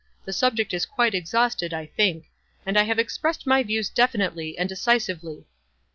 The 0.25 0.33
subject 0.33 0.73
is 0.73 0.87
quite 0.87 1.13
exhausted, 1.13 1.75
I 1.75 1.85
think; 1.85 2.25
and 2.65 2.75
I 2.75 2.85
have 2.85 2.97
expressed 2.97 3.45
my 3.45 3.61
views 3.61 3.87
definitely 3.87 4.57
and 4.57 4.67
decisively.' 4.67 5.45